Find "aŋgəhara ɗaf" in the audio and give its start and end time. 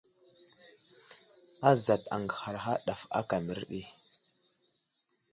2.15-3.01